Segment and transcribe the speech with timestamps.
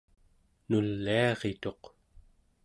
[0.69, 1.81] nuliarituq